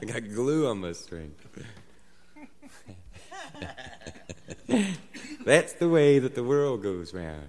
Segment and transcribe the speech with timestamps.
[0.00, 1.34] I got glue on my string.
[5.44, 7.48] That's the way that the world goes round.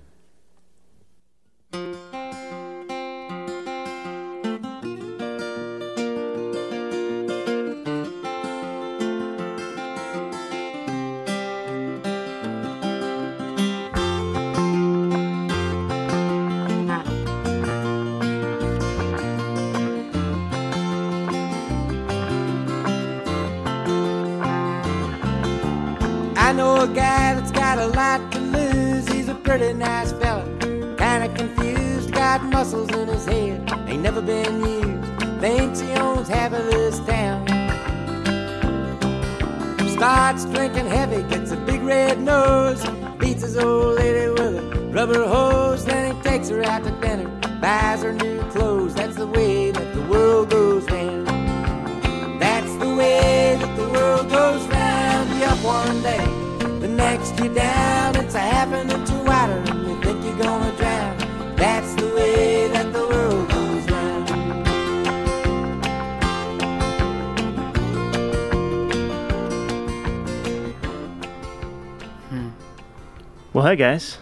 [73.56, 74.17] Well, hey guys,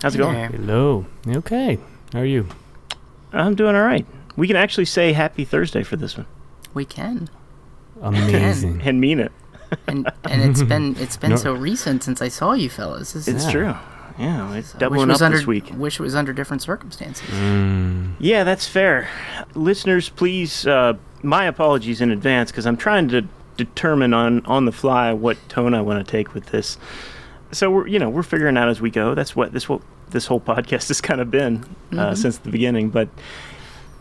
[0.00, 0.36] how's it going?
[0.36, 0.48] There.
[0.48, 1.04] Hello.
[1.28, 1.76] Okay.
[2.14, 2.48] How are you?
[3.30, 4.06] I'm doing all right.
[4.36, 6.24] We can actually say Happy Thursday for this one
[6.72, 7.28] We can,
[8.00, 8.80] Amazing.
[8.86, 9.32] and mean it.
[9.86, 11.36] and and it's been it's been No.
[11.36, 13.12] so recent since I saw you fellas.
[13.12, 13.50] This is- It's Yeah.
[13.52, 13.74] true.
[14.18, 15.70] Yeah, it's I wish doubling it up was under, this week.
[15.76, 17.28] Wish it was under different circumstances.
[17.28, 19.10] Mm, Yeah, that's fair.
[19.54, 23.26] Listeners, please, uh, my apologies in advance because I'm trying to
[23.58, 26.78] determine on on the fly what tone I want to take with this.
[27.54, 29.14] So we're you know we're figuring out as we go.
[29.14, 31.64] That's what this what this whole podcast has kind of been
[31.96, 32.90] uh, since the beginning.
[32.90, 33.08] But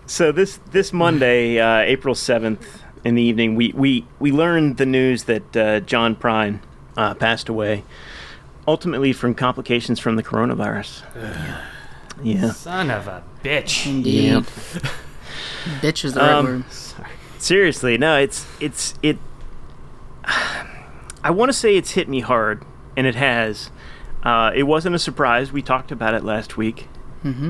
[0.06, 4.86] so this this Monday, uh, April seventh in the evening, we we we learned the
[4.86, 6.60] news that uh, John Prine
[6.98, 7.84] uh, passed away,
[8.68, 11.04] ultimately from complications from the coronavirus.
[12.22, 12.52] Yeah.
[12.52, 13.88] son of a bitch.
[13.88, 14.34] Indeed.
[15.82, 16.64] Bitch is the right Um, word.
[17.40, 19.18] Seriously, no, it's it's it.
[20.26, 22.64] I want to say it's hit me hard,
[22.96, 23.72] and it has.
[24.24, 25.52] Uh, it wasn't a surprise.
[25.52, 26.88] We talked about it last week,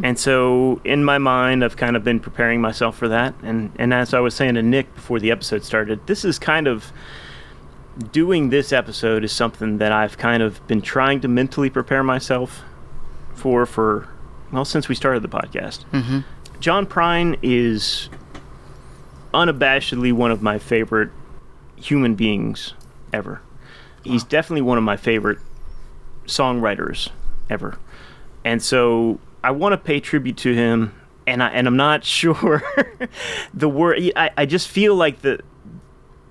[0.03, 3.33] and so in my mind, I've kind of been preparing myself for that.
[3.43, 6.67] And and as I was saying to Nick before the episode started, this is kind
[6.67, 6.91] of
[8.11, 12.63] doing this episode is something that I've kind of been trying to mentally prepare myself
[13.35, 14.07] for for
[14.51, 15.85] well since we started the podcast.
[15.91, 16.19] Mm-hmm.
[16.59, 18.09] John Prine is
[19.33, 21.09] unabashedly one of my favorite
[21.75, 22.73] human beings
[23.11, 23.41] ever.
[24.03, 25.39] He's definitely one of my favorite
[26.25, 27.09] songwriters
[27.49, 27.77] ever.
[28.45, 30.93] And so I want to pay tribute to him
[31.25, 32.63] and I and I'm not sure
[33.53, 35.39] the word I, I just feel like the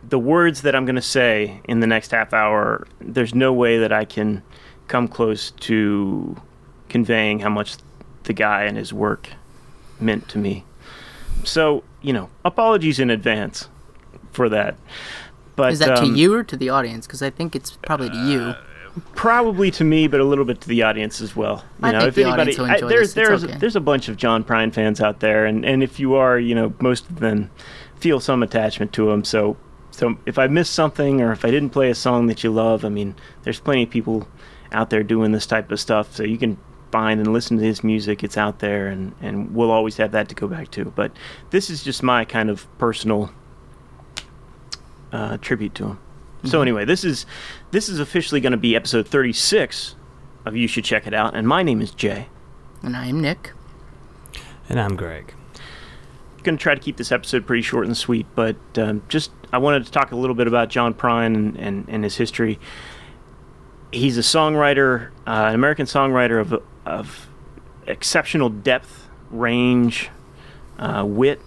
[0.06, 3.78] the words that I'm going to say in the next half hour there's no way
[3.78, 4.42] that I can
[4.88, 6.36] come close to
[6.88, 7.76] conveying how much
[8.24, 9.30] the guy and his work
[9.98, 10.64] meant to me.
[11.44, 13.68] So, you know, apologies in advance
[14.32, 14.76] for that.
[15.56, 17.06] But Is that um, to you or to the audience?
[17.06, 18.54] Because I think it's probably to you.
[19.14, 21.64] Probably to me, but a little bit to the audience as well.
[21.80, 23.56] You I know, think if anybody, I- there's there's okay.
[23.58, 26.54] there's a bunch of John Prine fans out there, and and if you are, you
[26.54, 27.50] know, most of them
[27.96, 29.24] feel some attachment to him.
[29.24, 29.56] So
[29.92, 32.84] so if I missed something or if I didn't play a song that you love,
[32.84, 33.14] I mean,
[33.44, 34.28] there's plenty of people
[34.72, 36.58] out there doing this type of stuff, so you can
[36.90, 38.22] find and listen to his music.
[38.22, 40.86] It's out there, and and we'll always have that to go back to.
[40.86, 41.12] But
[41.50, 43.30] this is just my kind of personal
[45.12, 45.98] uh, tribute to him.
[46.44, 47.24] So anyway, this is
[47.70, 49.94] this is officially going to be episode 36
[50.44, 52.28] of You Should Check It Out, and my name is Jay.
[52.82, 53.52] And I am Nick.
[54.68, 55.34] And I'm Greg.
[56.42, 59.58] Going to try to keep this episode pretty short and sweet, but um, just I
[59.58, 62.58] wanted to talk a little bit about John Prine and, and, and his history.
[63.92, 67.28] He's a songwriter, uh, an American songwriter of of
[67.86, 70.10] exceptional depth, range,
[70.78, 71.40] uh, wit,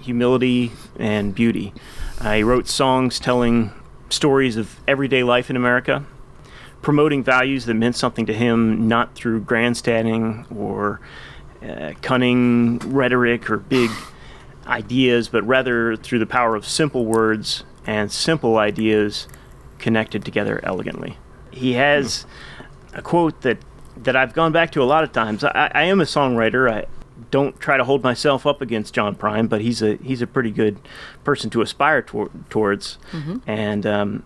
[0.00, 1.72] humility, and beauty.
[2.20, 3.72] Uh, he wrote songs telling
[4.10, 6.04] stories of everyday life in America,
[6.82, 11.00] promoting values that meant something to him, not through grandstanding or
[11.62, 13.90] uh, cunning rhetoric or big
[14.66, 19.28] ideas, but rather through the power of simple words and simple ideas
[19.78, 21.16] connected together elegantly.
[21.50, 22.26] He has
[22.92, 23.58] a quote that
[23.96, 25.42] that I've gone back to a lot of times.
[25.42, 26.70] I, I am a songwriter.
[26.70, 26.86] I
[27.30, 30.50] don't try to hold myself up against John Prine, but he's a he's a pretty
[30.50, 30.78] good
[31.24, 32.98] person to aspire tor- towards.
[33.46, 34.24] And um,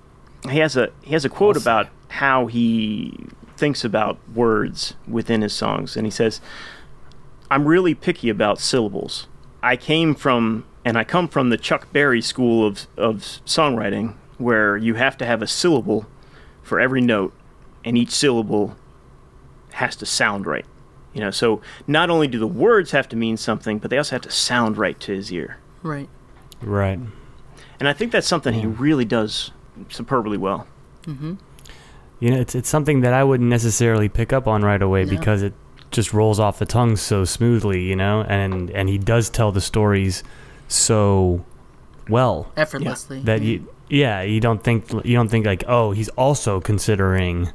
[0.51, 5.53] he has a he has a quote about how he thinks about words within his
[5.53, 6.41] songs, and he says,
[7.51, 9.27] "I'm really picky about syllables.
[9.63, 14.77] I came from and I come from the Chuck Berry school of of songwriting, where
[14.77, 16.07] you have to have a syllable
[16.63, 17.33] for every note,
[17.85, 18.77] and each syllable
[19.75, 20.67] has to sound right.
[21.15, 24.15] You know, so not only do the words have to mean something, but they also
[24.17, 25.59] have to sound right to his ear.
[25.83, 26.09] Right.
[26.63, 26.99] Right.
[27.79, 29.51] And I think that's something he really does
[29.89, 30.67] superbly well.
[31.05, 31.35] Mm-hmm.
[32.21, 35.11] You know, it's it's something that I wouldn't necessarily pick up on right away No.
[35.11, 35.53] because it
[35.91, 39.61] just rolls off the tongue so smoothly, you know, and and he does tell the
[39.61, 40.23] stories
[40.69, 41.45] so
[42.09, 43.21] well Effortlessly.
[43.23, 47.51] that you yeah you don't think you don't think like oh he's also considering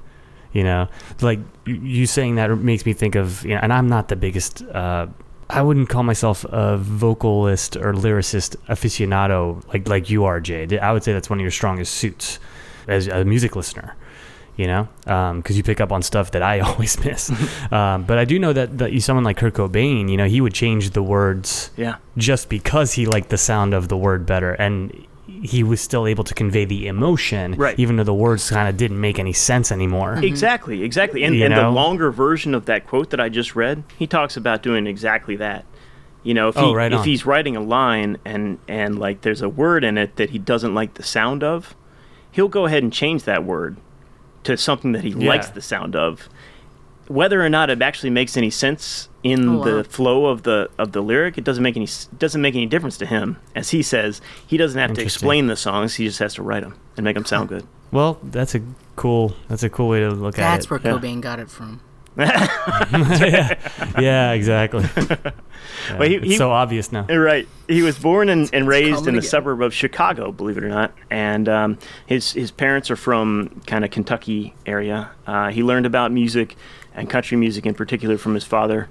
[0.53, 0.87] you know?
[1.21, 4.61] Like you, saying that makes me think of you know and i'm not the biggest
[4.63, 5.07] uh
[5.49, 10.79] i wouldn't call myself a vocalist or lyricist aficionado like like you are jay.
[10.79, 12.39] I would say that's one of your strongest suits
[12.87, 13.95] as a music listener
[14.55, 14.87] you know?
[15.35, 17.29] Because you pick up on stuff that i always miss.
[17.71, 20.53] Um, but i do know that, that someone like kurt cobain you know he would
[20.53, 21.97] change the words Yeah.
[22.17, 24.53] just because he liked the sound of the word better.
[24.53, 27.77] And he was still able to convey the emotion Right.
[27.77, 30.23] even though the words kind of didn't make any sense anymore mm-hmm.
[30.23, 31.23] Exactly, exactly.
[31.23, 34.63] And, and the longer version of that quote that I just read, he talks about
[34.63, 35.65] doing exactly that.
[36.23, 39.21] You know, if oh, he Oh, right if he's writing a line and and like
[39.21, 41.75] there's a word in it that he doesn't like the sound of,
[42.31, 43.77] he'll go ahead and change that word
[44.43, 46.29] to something that he likes the sound of.
[47.07, 49.63] Whether or not it actually makes any sense in Oh, wow.
[49.65, 51.87] the flow of the of the lyric, it doesn't make any
[52.17, 53.37] doesn't make any difference to him.
[53.55, 56.63] As he says, he doesn't have to explain the songs; he just has to write
[56.63, 57.65] them and make them sound good.
[57.91, 58.61] well that's a
[58.97, 60.79] cool that's a cool way to look That's at it.
[60.79, 60.99] That's where yeah.
[60.99, 61.79] Cobain got it from.
[62.19, 63.59] it
[63.99, 67.47] yeah exactly Yeah, Well, he- it's he- so obvious now Right.
[67.67, 69.29] He was born and, and raised in the again.
[69.29, 70.93] suburb of Chicago, believe it or not.
[71.09, 75.11] And um, his his parents are from kind of Kentucky area.
[75.27, 76.55] Uh, he learned about music
[76.97, 78.89] and country music in particular from his father.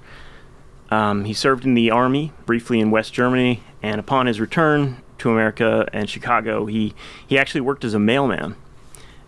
[0.89, 5.29] Um, he served in the army briefly in West Germany, and upon his return to
[5.29, 6.95] America and Chicago, he
[7.27, 8.55] he actually worked as a mailman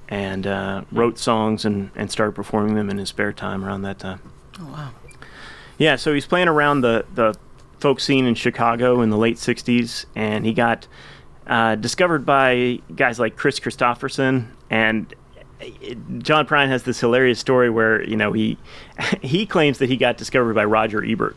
[0.07, 3.99] and uh, wrote songs and, and started performing them in his spare time around that
[3.99, 4.21] time.
[4.59, 4.91] Oh wow.
[5.77, 7.35] Yeah, so he's playing around the, the
[7.79, 10.87] folk scene in Chicago in the late 60s, and he got
[11.47, 14.47] uh, discovered by guys like Kris Kristofferson.
[14.69, 15.13] And
[16.19, 18.57] John Prine has this hilarious story where, you know, he,
[19.21, 21.35] he claims that he got discovered by Roger Ebert.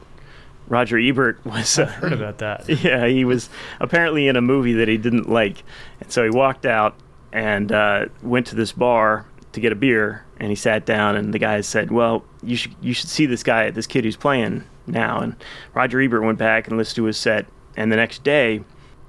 [0.68, 1.78] Roger Ebert was.
[1.78, 5.62] Uh, heard about that yeah, he was apparently in a movie that he didn't like,
[6.00, 6.94] and so he walked out
[7.32, 11.34] and uh, went to this bar to get a beer, and he sat down, and
[11.34, 14.64] the guy said, "Well, you should you should see this guy, this kid who's playing
[14.86, 15.36] now." And
[15.74, 17.46] Roger Ebert went back and listened to his set,
[17.76, 18.62] and the next day.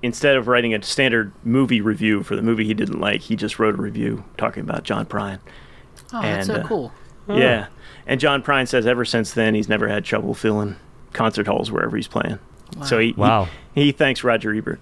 [0.04, 3.58] Instead of writing a standard movie review for the movie he didn't like, he just
[3.58, 5.40] wrote a review talking about John Prine.
[6.14, 6.92] Oh, that's so uh, cool.
[7.28, 7.68] Yeah,
[8.06, 10.76] and John Prine says ever since then he's never had trouble filling
[11.14, 12.38] concert halls wherever he's playing.
[12.76, 12.84] Wow.
[12.84, 13.14] So he,
[13.76, 14.80] he- he, thanks Roger Ebert.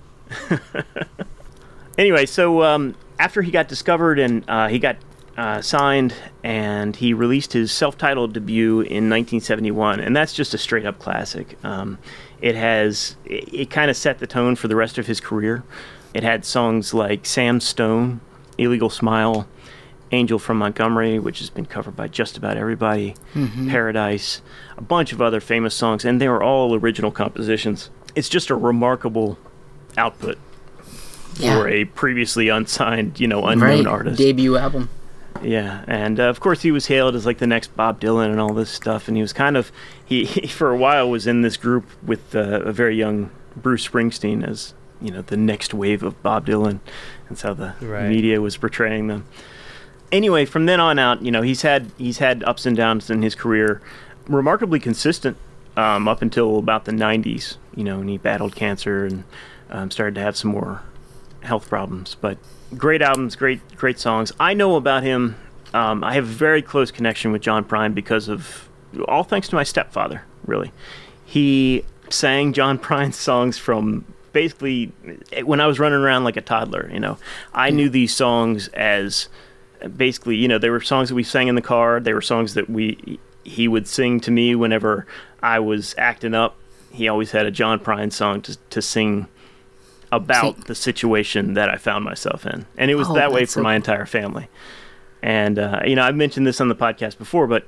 [1.97, 4.97] anyway, so um, after he got discovered and uh, he got
[5.37, 6.13] uh, signed
[6.43, 11.57] and he released his self-titled debut in 1971, and that's just a straight-up classic.
[11.63, 11.97] Um,
[12.41, 15.63] it has it, it kind of set the tone for the rest of his career.
[16.13, 18.19] It had songs like Sam Stone,
[18.57, 19.47] Illegal Smile,
[20.11, 23.69] Angel from Montgomery, which has been covered by just about everybody, mm-hmm.
[23.69, 24.41] Paradise,
[24.77, 27.89] a bunch of other famous songs, and they were all original compositions.
[28.13, 29.37] It's just a remarkable
[29.97, 30.37] output
[31.37, 31.55] Yeah.
[31.55, 33.87] for a previously unsigned, you know, unknown right.
[33.87, 34.17] artist.
[34.17, 34.89] Debut album.
[35.43, 38.39] Yeah, and uh, of course he was hailed as like the next Bob Dylan and
[38.39, 39.71] all this stuff, and he was kind of
[40.05, 43.87] he, he for a while was in this group with uh, a very young Bruce
[43.87, 46.79] Springsteen as you know the next wave of Bob Dylan.
[47.29, 48.07] That's how the Right.
[48.09, 49.25] media was portraying them.
[50.11, 53.21] Anyway, from then on out, you know he's had he's had ups and downs in
[53.21, 53.81] his career,
[54.27, 55.37] remarkably consistent
[55.77, 57.57] um, up until about the '90s.
[57.75, 59.23] You know, and he battled cancer and
[59.69, 60.81] um, started to have some more
[61.41, 62.15] health problems.
[62.19, 62.37] But
[62.77, 64.31] great albums, great great songs.
[64.39, 65.35] I know about him.
[65.73, 68.69] Um, I have a very close connection with John Prine because of
[69.07, 70.23] all thanks to my stepfather.
[70.45, 70.71] Really,
[71.25, 74.91] he sang John Prine's songs from basically
[75.43, 76.89] when I was running around like a toddler.
[76.91, 77.17] You know,
[77.53, 79.29] I knew these songs as
[79.95, 81.99] basically you know they were songs that we sang in the car.
[81.99, 85.07] They were songs that we he would sing to me whenever
[85.41, 86.57] I was acting up.
[86.91, 89.27] He always had a John Prine song to to sing
[90.11, 93.45] about See- the situation that I found myself in, and it was Oh, that way
[93.45, 93.75] for so my cool.
[93.77, 94.47] entire family.
[95.23, 97.65] And uh, you know, I've mentioned this on the podcast before, but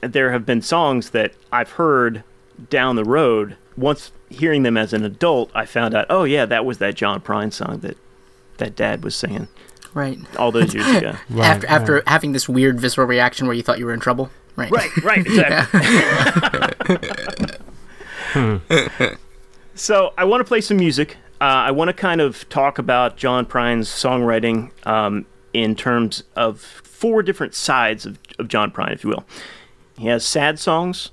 [0.00, 2.22] there have been songs that I've heard
[2.70, 3.56] down the road.
[3.76, 7.20] Once hearing them as an adult, I found out, oh yeah, that was that John
[7.20, 7.96] Prine song that
[8.58, 9.48] that Dad was singing
[9.92, 10.18] Right.
[10.38, 11.14] all those years ago.
[11.30, 12.08] Right, after after right.
[12.08, 14.30] having this weird visceral reaction where you thought you were in trouble.
[14.56, 14.70] Right.
[14.70, 15.80] Right, right, exactly.
[19.74, 23.44] so I want to play some music I want to kind of talk about John
[23.44, 29.10] Prine's songwriting um, in terms of four different sides of, of John Prine, if you
[29.10, 29.24] will.
[29.98, 31.10] He has sad songs,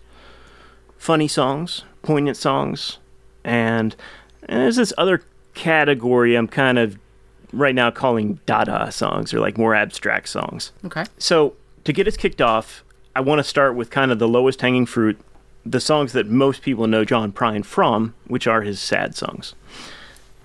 [0.98, 2.98] funny songs, poignant songs,
[3.44, 3.96] and,
[4.48, 5.24] and there's this other
[5.54, 6.98] category I'm kind of
[7.54, 10.72] right now calling Dada songs or like more abstract songs.
[10.86, 11.06] Okay.
[11.18, 12.84] So to get us kicked off,
[13.16, 15.20] I want to start with kind of the lowest hanging fruit,
[15.66, 19.54] the songs that most people know John Prine from, which are his sad songs.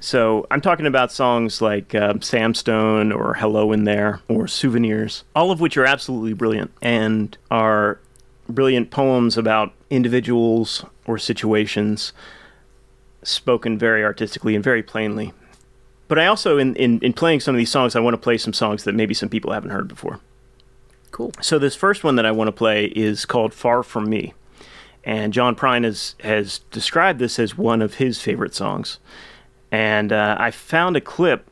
[0.00, 5.24] So I'm talking about songs like uh, Sam Stone or Hello in There or Souvenirs,
[5.34, 7.98] all of which are absolutely brilliant and are
[8.48, 12.12] brilliant poems about individuals or situations
[13.22, 15.32] spoken very artistically and very plainly.
[16.08, 18.38] But I also, in, in, in playing some of these songs, I want to play
[18.38, 20.20] some songs that maybe some people haven't heard before.
[21.10, 21.32] Cool.
[21.40, 24.34] So this first one that I want to play is called "Far From Me,"
[25.02, 28.98] and John Prine has has described this as one of his favorite songs.
[29.72, 31.48] And uh, I found a clip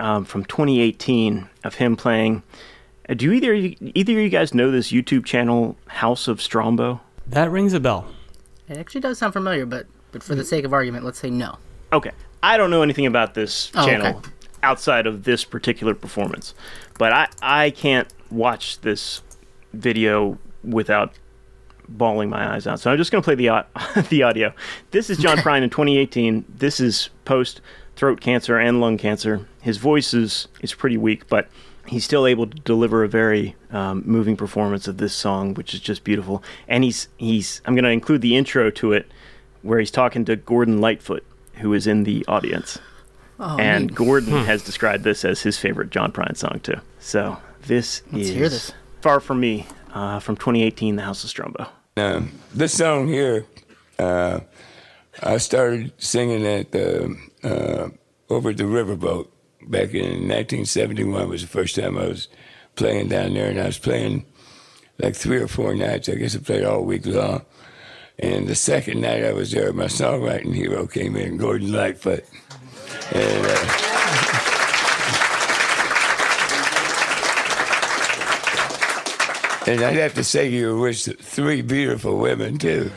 [0.00, 2.42] um, from 2018 of him playing.
[3.08, 6.38] Uh, do either of you, either of you guys know this YouTube channel, House of
[6.38, 7.00] Strombo?
[7.26, 8.08] That rings a bell.
[8.68, 11.56] It actually does sound familiar, but but for the sake of argument, let's say no.
[11.92, 12.12] Okay,
[12.42, 14.30] I don't know anything about this Oh, channel okay.
[14.62, 16.54] outside of this particular performance,
[16.98, 19.22] but I I can't watch this
[19.72, 21.12] video without
[21.88, 22.80] bawling my eyes out.
[22.80, 23.64] So I'm just going to play the
[24.10, 24.52] the audio.
[24.90, 26.44] This is John Prine in 2018.
[26.48, 27.60] This is post
[27.96, 29.46] throat cancer and lung cancer.
[29.60, 31.48] His voice is is pretty weak, but
[31.86, 35.80] he's still able to deliver a very um, moving performance of this song, which is
[35.80, 36.42] just beautiful.
[36.68, 39.10] And he's he's I'm going to include the intro to it,
[39.62, 42.78] where he's talking to Gordon Lightfoot, who is in the audience.
[43.40, 43.94] Oh, and neat.
[43.94, 46.80] Gordon has described this as his favorite John Prine song too.
[46.98, 48.72] So this Let's is hear this.
[49.00, 51.68] "Far From Me" uh, from 2018, The House of Strombo.
[51.98, 53.46] Um, this song here,
[53.98, 54.40] uh,
[55.22, 57.88] I started singing at the, uh,
[58.32, 59.28] over at the riverboat
[59.62, 62.28] back in 1971 was the first time I was
[62.76, 64.24] playing down there, and I was playing
[64.98, 66.08] like three or four nights.
[66.08, 67.44] I guess I played all week long.
[68.18, 72.24] And the second night I was there, my songwriting hero came in, Gordon Lightfoot.
[73.12, 73.87] And,
[79.68, 82.90] And I'd have to say you wish that three beautiful women too.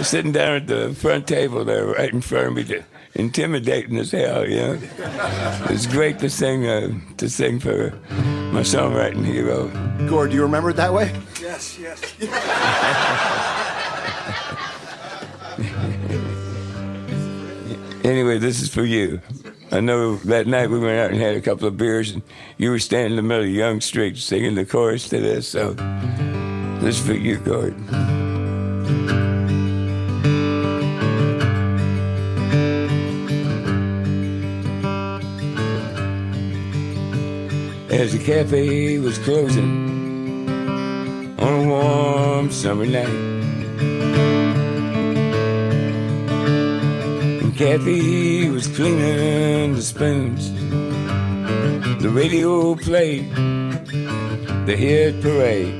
[0.00, 4.12] Sitting down at the front table there, right in front of me, to, intimidating as
[4.12, 4.48] hell.
[4.48, 4.78] You know,
[5.64, 7.90] it's great to sing uh, to sing for
[8.52, 9.66] my songwriting hero.
[10.08, 11.12] Gord, do you remember it that way?
[11.40, 12.00] Yes, yes.
[18.02, 19.20] Anyway, this is for you.
[19.72, 22.22] I know that night we went out and had a couple of beers, and
[22.58, 25.46] you were standing in the middle of Yonge Street singing the chorus to this.
[25.48, 25.74] So
[26.80, 27.88] this is for you, Gordon.
[37.90, 40.48] As the cafe was closing
[41.38, 43.39] on a warm summer night.
[47.60, 50.50] Kathy was cleaning the spoons.
[52.00, 53.30] The radio played
[54.64, 55.74] the hit parade.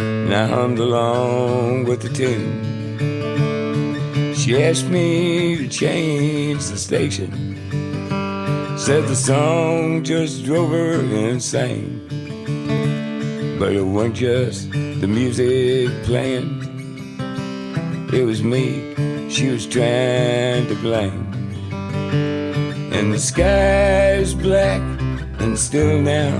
[0.00, 2.64] And I hummed along with the tune.
[4.34, 7.30] She asked me to change the station.
[8.76, 12.08] Said the song just drove her insane.
[13.56, 16.58] But it wasn't just the music playing.
[18.12, 21.26] It was me she was trying to blame.
[22.92, 24.82] And the sky is black
[25.40, 26.36] and still now.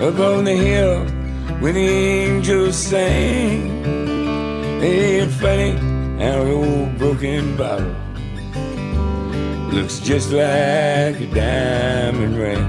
[0.00, 1.04] Up on the hill
[1.58, 3.84] where the angels sing.
[4.82, 5.72] Ain't funny
[6.22, 7.96] how an old broken bottle
[9.72, 12.66] looks just like a diamond ring.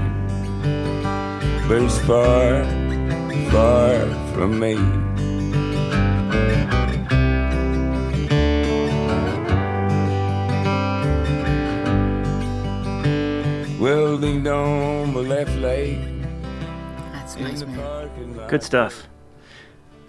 [1.68, 2.64] But it's far,
[3.52, 4.00] far
[4.34, 5.05] from me.
[13.86, 16.00] Well, ding dong, my left leg
[17.12, 18.48] That's nice, man.
[18.48, 19.06] Good stuff.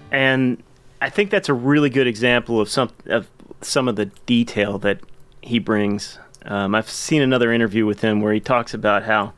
[0.09, 0.63] And
[0.99, 3.29] I think that's a really good example of some of
[3.61, 5.01] some of the detail that
[5.43, 6.17] he brings.
[6.45, 9.33] Um, I've seen another interview with him where he talks about how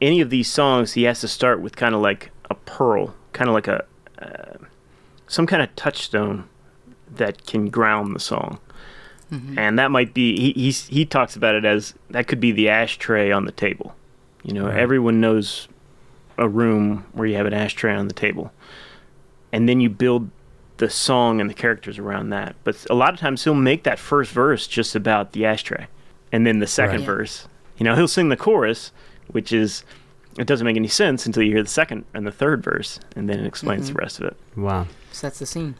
[0.00, 3.48] any of these songs he has to start with kind of like a pearl, kind
[3.48, 3.84] of like a
[4.18, 4.58] uh,
[5.28, 6.48] some kind of touchstone
[7.08, 8.58] that can ground the song.
[9.32, 9.58] Mm-hmm.
[9.58, 12.68] And that might be he he's, he talks about it as that could be the
[12.68, 13.94] ashtray on the table.
[14.44, 15.66] You know, everyone knows
[16.38, 18.52] a room where you have an ashtray on the table
[19.52, 20.30] and then you build
[20.76, 22.54] the song and the characters around that.
[22.62, 25.86] But a lot of times he'll make that first verse just about the ashtray.
[26.32, 27.06] and then the second Right.
[27.06, 27.48] verse.
[27.78, 28.92] You know, he'll sing the chorus,
[29.28, 29.84] which is
[30.38, 33.28] it doesn't make any sense until you hear the second and the third verse, and
[33.28, 33.94] then it explains mm-hmm.
[33.94, 34.36] the rest of it.
[34.56, 34.86] Wow.
[35.12, 35.76] Sets the scene.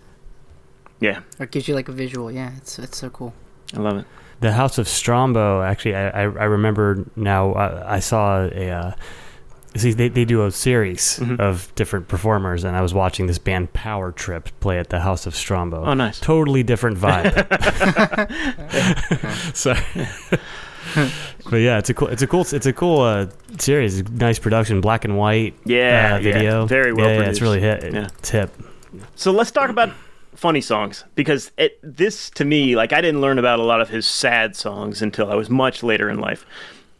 [1.01, 2.31] Yeah, Or it gives you like a visual.
[2.33, 3.35] Yeah, it's it's so cool.
[3.75, 4.07] I love it.
[4.41, 5.65] The House of Strombo.
[5.65, 7.53] Actually, I I, I remember now.
[7.53, 8.71] I, I saw a.
[8.71, 8.93] Uh,
[9.77, 11.39] see, they they do a series Mhm.
[11.41, 15.27] of different performers, and I was watching this band Power Trip play at the House
[15.27, 15.87] of Strombo.
[15.87, 16.19] Oh, nice.
[16.21, 17.35] Totally different vibe.
[19.55, 19.75] so.
[21.51, 23.27] But yeah, it's a cool, it's a cool, it's a cool uh,
[23.59, 24.09] series.
[24.11, 25.55] Nice production, black and white.
[25.65, 27.93] Yeah, uh, yeah, video, very well Yeah, yeah, it's really hit.
[27.93, 28.09] Yeah.
[28.19, 28.51] It's hip.
[29.15, 29.91] So let's talk about
[30.37, 33.89] funny songs because it, this to me, like I didn't learn about a lot of
[33.89, 36.47] his sad songs until I was much later in life.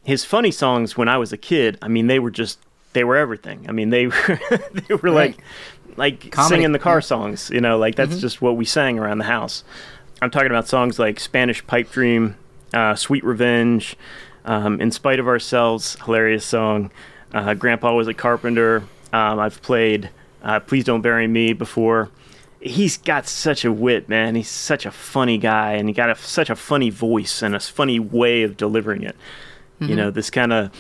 [0.05, 2.59] His funny songs when I was a kid, I mean, they were just
[2.93, 3.67] they were everything.
[3.69, 4.41] I mean, they were
[4.73, 5.39] they were like
[5.97, 9.19] like Comedy, singing the car songs, you know, like that's just what we sang around
[9.19, 9.65] the house.
[10.23, 12.37] I'm talking about songs like Spanish Pipe Dream,
[12.73, 13.97] uh, Sweet Revenge,
[14.45, 16.91] um, In Spite of Ourselves, hilarious song.
[17.35, 18.85] Uh, Grandpa was a carpenter.
[19.13, 20.11] Um, I've played
[20.43, 22.11] uh, Please Don't Bury Me before.
[22.67, 24.35] He's got such a wit, man.
[24.35, 27.61] He's such a funny guy, and he got a, such a funny voice and a
[27.61, 29.17] funny way of delivering it.
[29.79, 30.15] You know, mm-hmm.
[30.15, 30.71] this kind of,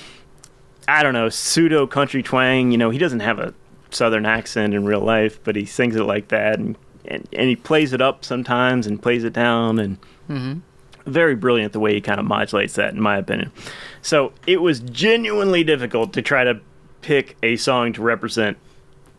[0.88, 2.71] I don't know, pseudo country twang.
[2.73, 3.52] You know, he doesn't have a
[3.90, 7.57] southern accent in real life, but he sings it like that, and and, and he
[7.57, 10.00] plays it up sometimes and plays it down, and
[10.31, 10.59] mm-hmm.
[11.05, 13.52] very brilliant the way he kind of modulates that, in my opinion.
[14.00, 16.61] So it was genuinely difficult to try to
[17.02, 18.57] pick a song to represent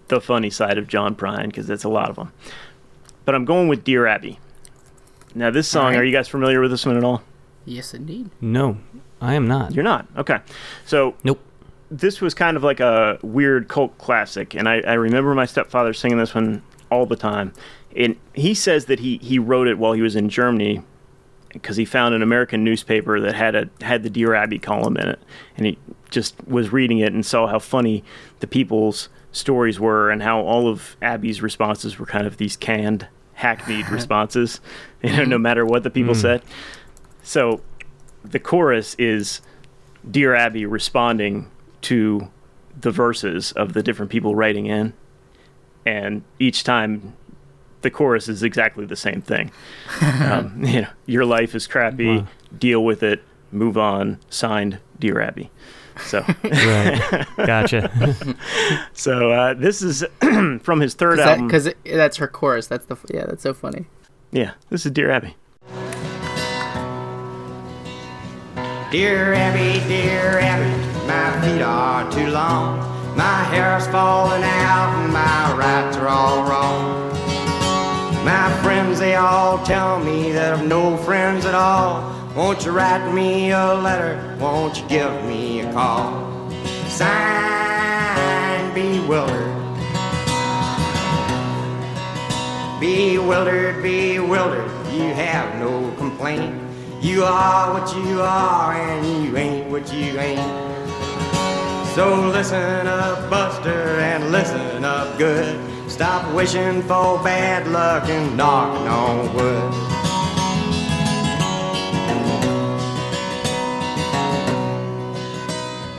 [0.07, 2.31] the funny side of John Prine because that's a lot of them.
[3.25, 4.39] But I'm going with Dear Abby.
[5.35, 5.99] Now, this song, Alright.
[5.99, 7.21] are you guys familiar with this one at all?
[7.65, 8.29] Yes, indeed.
[8.39, 8.77] No,
[9.21, 9.73] I am not.
[9.73, 10.07] You're not.
[10.17, 10.39] Okay.
[10.85, 11.39] So Nope.
[11.91, 15.93] this was kind of like a weird cult classic, and I, I remember my stepfather
[15.93, 17.51] singing this one all the time.
[17.95, 20.81] And he says that he, he wrote it while he was in Germany
[21.51, 25.07] because he found an American newspaper that had a had the Dear Abby column in
[25.09, 25.19] it,
[25.57, 25.77] and he
[26.09, 28.03] just was reading it and saw how funny
[28.39, 33.07] the people's stories were, and how all of Abby's responses were kind of these canned,
[33.33, 34.59] hackneyed responses,
[35.01, 36.41] you know, no matter what the people said.
[37.23, 37.61] So
[38.23, 39.41] the chorus is
[40.09, 41.49] Dear Abby responding
[41.81, 42.29] to
[42.79, 44.93] the verses of the different people writing in,
[45.85, 47.13] and each time
[47.81, 49.51] the chorus is exactly the same thing.
[50.01, 52.17] um, you know, your life is crappy.
[52.17, 52.27] Wow.
[52.57, 53.23] Deal with it.
[53.51, 54.19] Move on.
[54.29, 55.51] Signed, Dear Abby.
[56.01, 57.25] So, Right.
[57.37, 57.91] gotcha.
[58.93, 60.03] so uh, this is
[60.61, 61.81] from his third Because album.
[61.85, 62.67] that, that's her chorus.
[62.67, 63.25] That's the yeah.
[63.25, 63.85] That's so funny.
[64.31, 65.35] yeah, this is Dear Abby.
[68.91, 72.79] Dear Abby, dear Abby, my feet are too long.
[73.17, 77.13] My hair's falling out and my rights are all wrong.
[78.23, 82.13] My friends, they all tell me that I've no friends at all.
[82.37, 84.37] Won't you write me a letter?
[84.39, 86.51] Won't you give me a call?
[86.87, 89.55] Signed, bewildered.
[92.79, 96.61] Bewildered, bewildered, you have no complaint.
[97.01, 100.89] You are what you are, and you ain't what you ain't.
[101.95, 105.59] So listen up, Buster, and listen up good.
[105.89, 109.96] Stop wishing for bad luck and knocking on wood.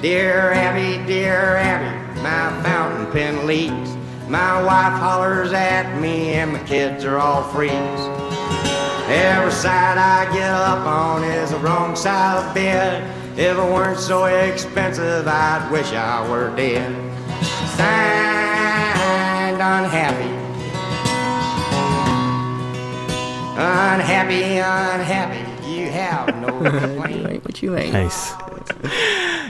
[0.01, 3.97] Dear Abby, dear Abby, my fountain pen leaks.
[4.29, 7.75] My wife hollers at me, and my kids are all freaks.
[9.11, 13.03] Every side I get up on is the wrong side of bed.
[13.37, 16.93] If it weren't so expensive, I'd wish I were dead.
[17.77, 20.35] Signed, unhappy.
[23.61, 27.27] Unhappy, unhappy, you have no You complaint.
[27.31, 27.93] ain't what you ain't.
[27.93, 28.33] nice.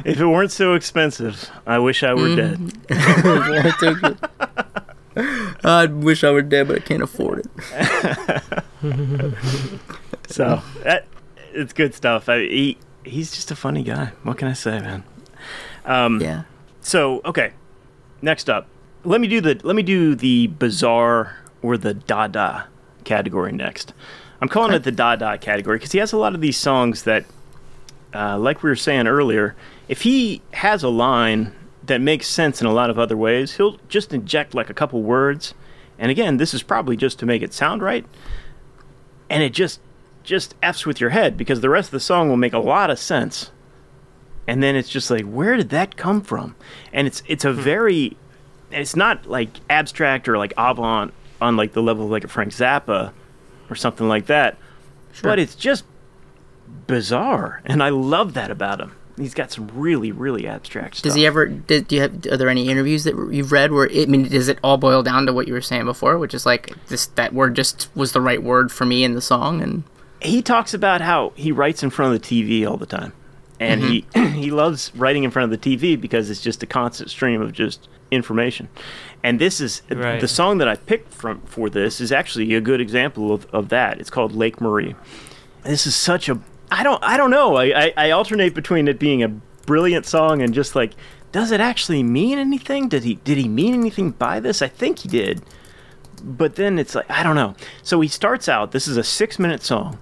[0.04, 2.72] If it weren't so expensive, I wish I were dead.
[5.64, 7.46] I wish I were dead, but I can't afford it.
[10.30, 11.06] So that
[11.52, 12.28] it's good stuff.
[12.28, 14.12] I, he he's just a funny guy.
[14.22, 15.02] What can I say, man?
[15.86, 16.42] Um, Yeah.
[16.82, 17.52] So okay,
[18.20, 18.66] next up,
[19.04, 22.66] let me do the let me do the bizarre or the Dada
[23.04, 23.94] category next.
[24.40, 27.24] I'm calling it the Dada category because he has a lot of these songs that,
[28.14, 29.54] uh, like we were saying earlier,
[29.88, 31.52] if he has a line
[31.84, 35.02] that makes sense in a lot of other ways, he'll just inject like a couple
[35.02, 35.54] words,
[35.98, 38.04] and again, this is probably just to make it sound right,
[39.28, 39.80] and it just
[40.22, 42.90] just f's with your head because the rest of the song will make a lot
[42.90, 43.50] of sense.
[44.46, 46.54] And then it's just like where did that come from?
[46.92, 48.16] And it's it's a very
[48.70, 52.52] it's not like abstract or like avant on like the level of like a frank
[52.52, 53.12] zappa
[53.70, 54.58] or something like that.
[55.22, 55.84] But it's just
[56.86, 58.94] bizarre, and I love that about him.
[59.16, 61.04] He's got some really, really abstract stuff.
[61.04, 61.46] Does he ever?
[61.46, 62.26] Did, do you have?
[62.30, 63.86] Are there any interviews that you've read where?
[63.86, 66.34] It, I mean, does it all boil down to what you were saying before, which
[66.34, 69.60] is like this that word just was the right word for me in the song,
[69.60, 69.82] and
[70.22, 73.12] he talks about how he writes in front of the TV all the time,
[73.58, 74.32] and he mm-hmm.
[74.40, 77.52] he loves writing in front of the TV because it's just a constant stream of
[77.52, 78.68] just information.
[79.22, 80.20] And this is Right.
[80.20, 83.68] the song that I picked from for this is actually a good example of, of
[83.70, 84.00] that.
[84.00, 84.94] It's called Lake Marie.
[85.64, 86.38] This is such a
[86.70, 87.56] I don't I don't know.
[87.56, 90.92] I, I, I alternate between it being a brilliant song and just like
[91.30, 92.88] does it actually mean anything?
[92.88, 94.62] Did he did he mean anything by this?
[94.62, 95.42] I think he did
[96.22, 97.54] but then it's like I don't know.
[97.82, 98.72] So he starts out.
[98.72, 99.98] This is a six-minute song,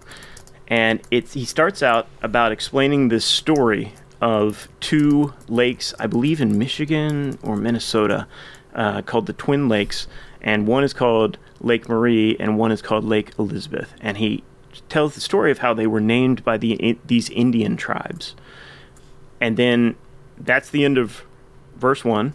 [0.68, 6.56] and it's he starts out about explaining this story of two lakes, I believe in
[6.56, 8.26] Michigan or Minnesota,
[8.74, 10.06] uh, called the Twin Lakes,
[10.40, 14.42] and one is called Lake Marie, and one is called Lake Elizabeth, and he
[14.88, 18.34] tells the story of how they were named by the these Indian tribes,
[19.40, 19.96] and then
[20.38, 21.22] that's the end of
[21.76, 22.34] verse one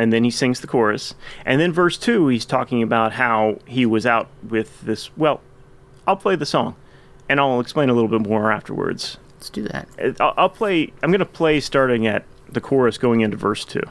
[0.00, 1.14] and then he sings the chorus.
[1.44, 5.14] And then verse 2, he's talking about how he was out with this.
[5.14, 5.42] Well,
[6.06, 6.74] I'll play the song
[7.28, 9.18] and I'll explain a little bit more afterwards.
[9.34, 9.88] let's do that.
[10.18, 13.82] I'll, I'll play, I'm going to play starting at the chorus going into verse 2.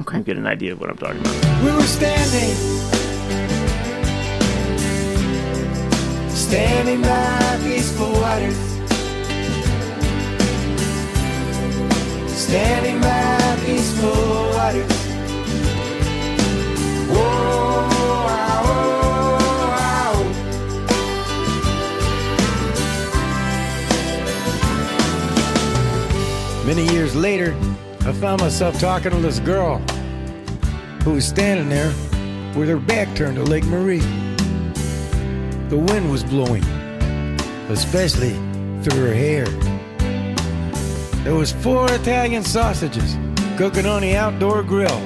[0.00, 0.18] Okay.
[0.18, 1.64] You get an idea of what I'm talking about.
[1.64, 2.97] We were standing,
[6.48, 8.56] standing by peaceful waters,
[12.32, 14.08] standing by peaceful
[14.54, 15.08] waters.
[26.64, 27.54] Many years later,
[28.00, 29.82] I found myself talking to this girl
[31.04, 31.92] who was standing there
[32.58, 34.17] with her back turned to Lake Marie.
[35.68, 36.64] The wind was blowing,
[37.68, 38.32] especially
[38.82, 39.44] through her hair.
[41.24, 43.18] There was four Italian sausages
[43.58, 44.96] cooking on the outdoor grill,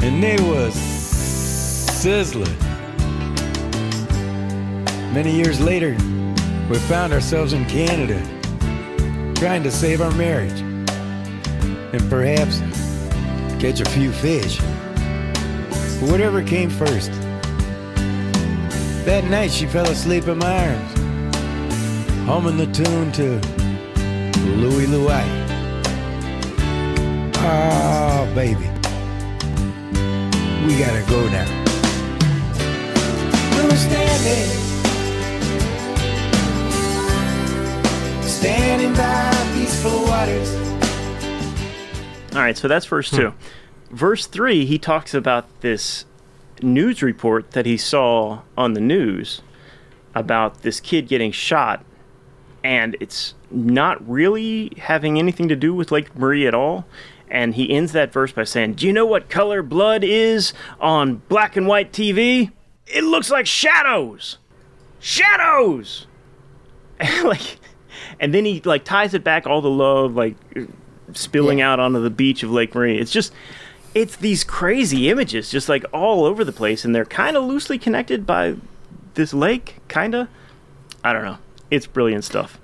[0.00, 2.58] and they was sizzling.
[5.12, 5.90] Many years later,
[6.70, 8.18] we found ourselves in Canada
[9.34, 10.60] trying to save our marriage
[11.92, 12.60] and perhaps
[13.60, 14.58] catch a few fish.
[16.00, 17.12] But Whatever came first.
[19.08, 20.92] That night she fell asleep in my arms,
[22.26, 23.40] humming the tune to
[24.58, 25.08] Louie Louie.
[27.38, 28.68] Ah, baby,
[30.66, 31.48] we gotta go now.
[33.56, 34.50] We were standing,
[38.28, 40.54] standing by peaceful waters.
[42.34, 43.32] All right, so that's verse 2.
[43.90, 46.04] Verse 3, he talks about this
[46.62, 49.42] news report that he saw on the news
[50.14, 51.84] about this kid getting shot,
[52.64, 56.86] and it's not really having anything to do with Lake Marie at all.
[57.30, 61.16] And he ends that verse by saying, Do you know what color blood is on
[61.28, 62.52] black and white TV?
[62.86, 64.38] It looks like shadows!
[64.98, 66.06] Shadows!
[67.22, 67.58] like,
[68.18, 70.36] and then he like ties it back all the love, like
[71.12, 72.98] spilling out onto the beach of Lake Marie.
[72.98, 73.32] It's just,
[73.94, 77.78] it's these crazy images, just like all over the place, and they're kind of loosely
[77.78, 78.56] connected by
[79.14, 80.28] this lake, kind of.
[81.04, 81.38] I don't know.
[81.70, 82.58] It's brilliant stuff.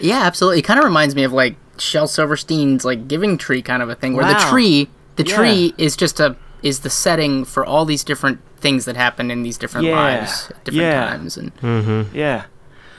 [0.00, 0.58] Yeah, absolutely.
[0.60, 3.94] It kind of reminds me of like Shel Silverstein's like Giving Tree kind of a
[3.94, 5.36] thing, where the tree, the Yeah.
[5.36, 9.42] tree is just a is the setting for all these different things that happen in
[9.42, 9.94] these different Yeah.
[10.00, 11.06] lives at different Yeah.
[11.10, 12.16] times, and mm-hmm.
[12.16, 12.44] Yeah,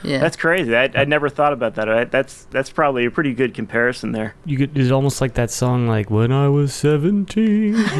[0.02, 0.74] yeah, that's crazy.
[0.76, 1.88] I, I never thought about that.
[1.88, 4.34] I, that's that's probably a pretty good comparison there.
[4.44, 7.74] You could, it's almost like that song, like when I was seventeen,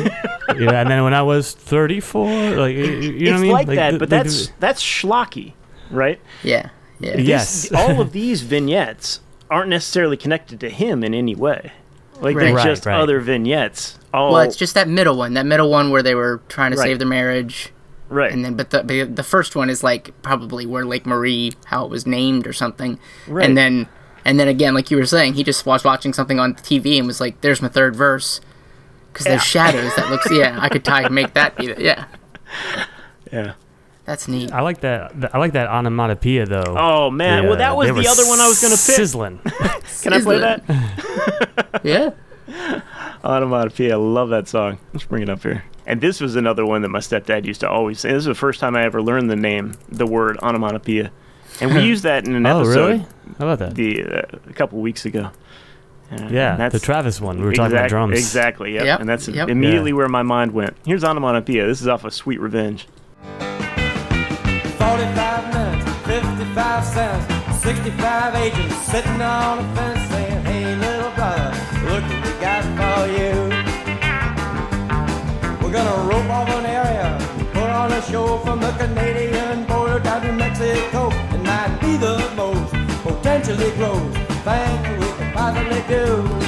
[0.56, 3.52] yeah, and then when I was thirty-four, like you know what I mean?
[3.52, 5.54] like, that, the- but the- that's that's schlocky,
[5.90, 6.20] right?
[6.42, 7.12] yeah, yeah.
[7.16, 7.20] Yeah.
[7.20, 7.68] Yes.
[7.68, 11.72] This- all of these vignettes aren't necessarily connected to him in any way.
[12.20, 12.54] Like Right.
[12.54, 12.98] they're just right.
[12.98, 13.98] other vignettes.
[14.14, 16.78] All Well, it's just that middle one, that middle one where they were trying to
[16.78, 16.87] Right.
[16.87, 17.70] save their marriage,
[18.09, 18.33] right.
[18.33, 21.85] and then but the the- the first one is like probably where Lake Marie, how
[21.85, 23.45] it was named or something, Right.
[23.45, 23.88] and then
[24.25, 27.07] and then again, like you were saying, he just was watching something on TV and
[27.07, 28.40] was like, "There's my third verse."
[29.12, 32.05] Because there's shadows that looks, yeah, I could tie, make that be, the, yeah,
[33.33, 33.55] yeah.
[34.05, 34.53] that's neat.
[34.53, 35.31] I like that.
[35.33, 36.75] I like that onomatopoeia though.
[36.77, 38.79] Oh man, well that was they the other one I was gonna pick.
[38.81, 39.38] Sizzling.
[40.03, 40.62] Can I play that?
[41.85, 42.11] Yeah,
[43.25, 43.92] Onomatopoeia.
[43.95, 44.79] I love that song.
[44.92, 45.64] Let's bring it up here.
[45.87, 48.09] And this was another one that my stepdad used to always say.
[48.11, 51.12] This is the first time I ever learned the name, the word onomatopoeia,
[51.61, 52.99] and we used that in an oh, episode really?
[53.38, 53.75] How about that?
[53.77, 55.31] the uh, a couple weeks ago.
[56.11, 57.38] Uh, yeah, and the Travis one.
[57.38, 58.18] We were talking about drums.
[58.18, 58.75] Exactly.
[58.75, 58.85] Yep.
[58.85, 59.49] Yep, And that's yep.
[59.49, 59.96] immediately Yeah.
[59.96, 60.77] where my mind went.
[60.85, 61.66] Here's onomatopoeia.
[61.66, 62.87] This is off of Sweet Revenge.
[63.38, 67.33] 45 minutes, 55 cents.
[67.62, 70.12] 65 agents sitting on a fence
[75.76, 77.18] gonna rope off an area,
[77.52, 81.10] put on a show from the Canadian border down to Mexico.
[81.34, 86.45] It might be the most potentially gross thing we could possibly do.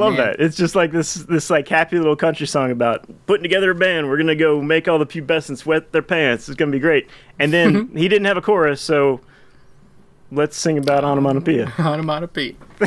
[0.00, 0.26] Love man.
[0.26, 0.40] that.
[0.40, 4.08] It's just like this this like happy little country song about putting together a band.
[4.08, 6.48] We're gonna go make all the pubescents wet their pants.
[6.48, 7.08] It's gonna be great.
[7.38, 9.20] And then he didn't have a chorus, so
[10.32, 11.72] let's sing about onomatopoeia.
[11.78, 12.54] Onomatopoeia.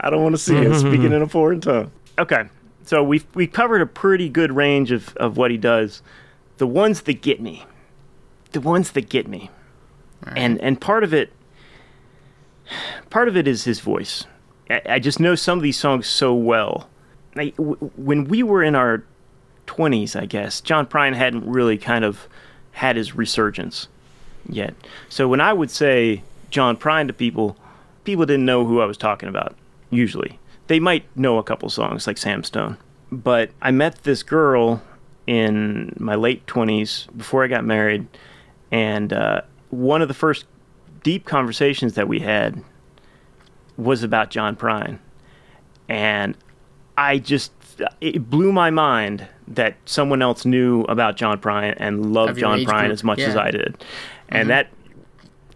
[0.00, 1.90] I don't want to see him speaking in a foreign tongue.
[2.18, 2.48] Okay,
[2.84, 6.02] so we we covered a pretty good range of of what he does.
[6.58, 7.64] The ones that get me,
[8.52, 9.50] the ones that get me,
[10.26, 11.32] and and part of it,
[13.10, 14.24] part of it is his voice.
[14.70, 16.88] I, I just know some of these songs so well.
[17.34, 19.04] Like, w- when we were in our
[19.66, 22.26] twenties, I guess John Prine hadn't really kind of
[22.72, 23.88] had his resurgence
[24.48, 24.74] yet.
[25.08, 27.56] So when I would say John Prine to people,
[28.04, 29.54] people didn't know who I was talking about.
[29.90, 32.76] Usually, they might know a couple songs like Sam Stone.
[33.10, 34.82] But I met this girl
[35.26, 38.06] in my late twenties before I got married,
[38.70, 40.46] and uh, one of the first
[41.02, 42.62] deep conversations that we had
[43.78, 44.98] was about John Prine,
[45.88, 46.36] and
[46.98, 47.52] I just
[48.00, 52.80] it blew my mind that someone else knew about John Prine and loved John Prine
[52.80, 53.36] group, as much as.
[53.36, 53.82] I did,
[54.28, 54.68] and that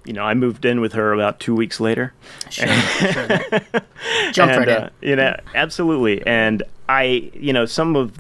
[0.05, 2.15] you know I moved in with her about two weeks later.
[2.49, 3.27] Sure, sure.
[4.33, 5.09] Jump and, right uh, in.
[5.09, 6.25] you know, absolutely.
[6.27, 8.19] And I, you know, some of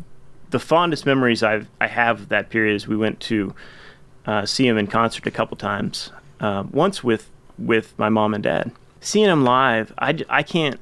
[0.50, 3.54] the fondest memories I've I have of that period is we went to
[4.26, 6.10] uh, see him in concert a couple times.
[6.40, 8.72] Uh, once with with my mom and dad.
[9.02, 10.80] Seeing him live, I, I can't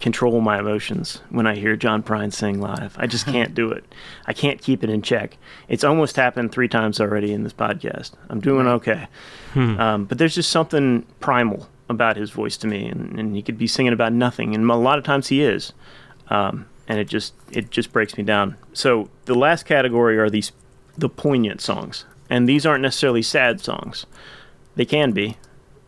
[0.00, 2.96] control my emotions when I hear John Prine sing live.
[2.98, 3.84] I just can't do it.
[4.26, 5.36] I can't keep it in check.
[5.68, 8.12] It's almost happened three times already in this podcast.
[8.30, 9.06] I'm doing okay.
[9.54, 13.58] Um, but there's just something primal about his voice to me, and, and he could
[13.58, 15.72] be singing about nothing, and a lot of times he is.
[16.28, 18.56] Um, and it just it just breaks me down.
[18.72, 20.52] So the last category are these
[20.96, 24.06] the poignant songs, and these aren't necessarily sad songs.
[24.74, 25.36] They can be,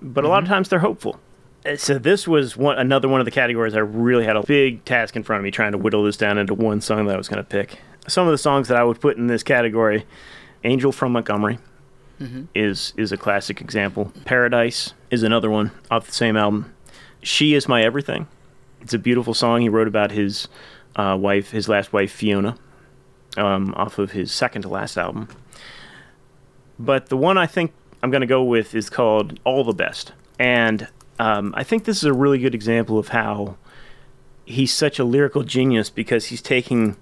[0.03, 1.19] but a lot of times they're hopeful.
[1.65, 4.85] Uh, So this was one another one of the categories I really had a big
[4.85, 7.19] task in front of me trying to whittle this down into one song that I
[7.19, 7.79] was going to pick.
[8.09, 10.07] Some of the songs that I would put in this category,
[10.65, 11.59] "Angel from Montgomery"
[12.55, 14.13] is is a classic example.
[14.25, 16.73] "Paradise" is another one off the same album.
[17.23, 18.27] "She Is My Everything."
[18.83, 20.49] It's a beautiful song he wrote about his
[20.97, 22.57] uh, wife, his last wife Fiona,
[23.37, 25.29] um, off of his second to last album.
[26.79, 30.13] But the one I think I'm going to go with is called All the Best.
[30.39, 30.89] And
[31.21, 33.59] um, I think this is a really good example of how
[34.47, 36.97] he's such a lyrical genius because he's taking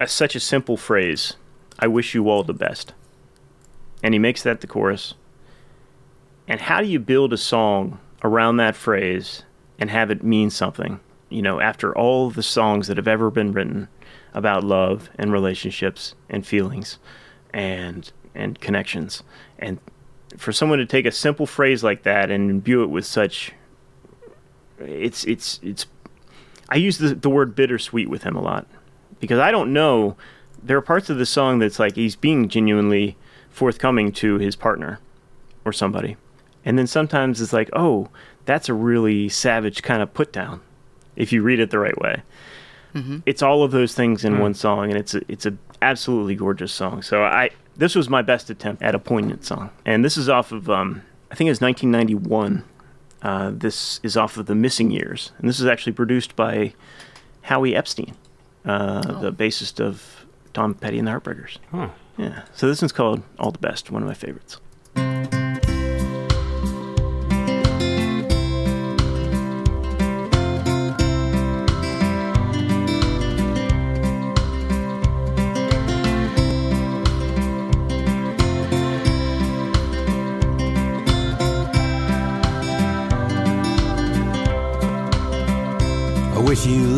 [0.00, 1.34] a, such a simple phrase,
[1.76, 2.94] I wish you all the best.
[4.04, 5.14] And he makes that the chorus.
[6.46, 9.42] And how do you build a song around that phrase
[9.80, 11.00] and have it mean something?
[11.28, 13.88] You know, after all the songs that have ever been written
[14.32, 17.00] about love and relationships and feelings
[17.52, 19.24] and and connections
[19.58, 19.80] and
[20.36, 23.52] for someone to take a simple phrase like that and imbue it with such
[24.78, 25.86] it's it's it's
[26.68, 28.66] I use the, the word bittersweet with him a lot.
[29.18, 30.16] Because I don't know
[30.62, 33.16] there are parts of the song that's like he's being genuinely
[33.48, 35.00] forthcoming to his partner
[35.64, 36.16] or somebody.
[36.64, 38.08] And then sometimes it's like oh
[38.46, 40.60] that's a really savage kind of put down
[41.16, 42.22] if you read it the right way.
[42.94, 43.18] Mm-hmm.
[43.26, 44.40] It's all of those things in hmm.
[44.40, 47.02] one song and it's a, it's a absolutely gorgeous song.
[47.02, 49.70] So i this was my best attempt at a poignant song.
[49.86, 52.64] And this is off of um i think it's 1991
[53.22, 55.32] uh, this is off of the missing years.
[55.38, 56.72] And this is actually produced by
[57.42, 58.14] howie epstein
[58.64, 61.58] uh, the bassist of tom petty and the heartbreakers.
[61.70, 61.88] Huh.
[62.16, 62.44] yeah.
[62.54, 64.58] So this one's called all the best one of my favorites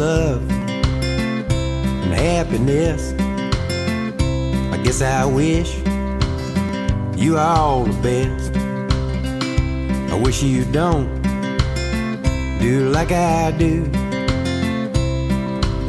[0.03, 0.43] love
[2.05, 3.03] and happiness.
[4.75, 5.71] I guess I wish
[7.17, 8.51] you all the best.
[10.12, 11.07] I wish you don't
[12.61, 13.77] do like I do.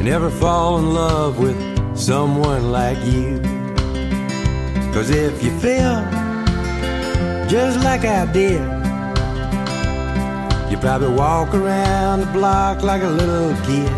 [0.00, 1.58] Never fall in love with
[1.96, 3.40] someone like you.
[4.94, 5.96] Cause if you feel
[7.48, 8.73] just like I did,
[10.84, 13.90] probably walk around the block like a little kid.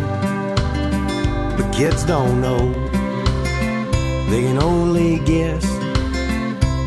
[1.57, 2.71] But kids don't know,
[4.29, 5.65] they can only guess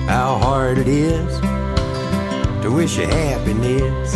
[0.09, 1.39] how hard it is
[2.63, 4.15] to wish you happiness.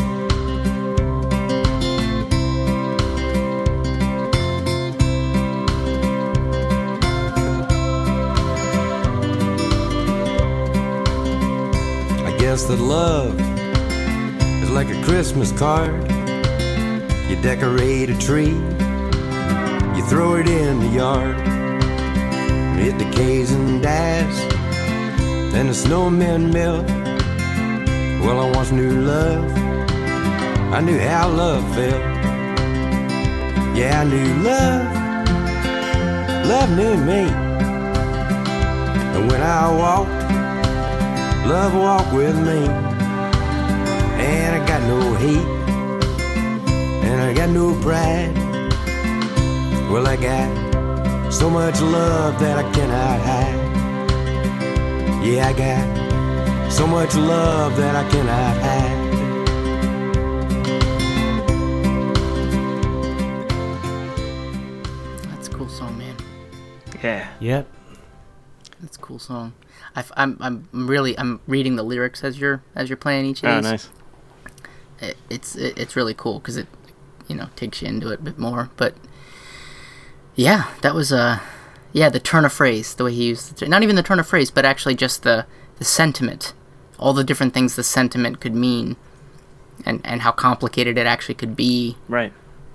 [12.26, 13.38] I guess that love
[14.74, 15.94] like a Christmas card.
[17.30, 18.56] You decorate a tree,
[19.94, 21.37] you throw it in the yard.
[22.80, 24.37] It decays and dies,
[25.54, 26.88] and the snowmen melt.
[28.20, 29.44] Well, I once knew love,
[30.72, 32.02] I knew how love felt.
[33.76, 34.87] Yeah, I knew love,
[36.48, 37.30] love knew me.
[39.14, 40.10] And when I walked,
[41.46, 42.93] love walked with me.
[44.18, 45.46] And I got no hate,
[47.05, 48.35] and I got no pride.
[49.90, 50.64] Well, I got
[51.33, 53.64] so much love that I cannot hide.
[55.24, 56.05] Yeah, I got
[56.72, 59.05] so much love that I cannot hide.
[65.31, 66.16] That's a cool song, man.
[67.03, 67.29] Yeah.
[67.40, 67.68] Yep.
[68.81, 69.53] That's a cool song.
[69.96, 73.50] I, am I'm really I'm reading the lyrics as you're as you're playing each of
[73.50, 73.88] Oh, nice.
[75.08, 76.66] It, it's it, it's really cool because it
[77.28, 78.70] you know takes you into it a bit more.
[78.76, 78.94] But
[80.34, 81.40] yeah, that was uh
[81.92, 83.68] yeah the turn of phrase the way he used it.
[83.68, 85.46] not even the turn of phrase but actually just the
[85.78, 86.52] the sentiment,
[86.98, 88.96] all the different things the sentiment could mean,
[89.84, 91.96] and and how complicated it actually could be.
[92.08, 92.32] Right.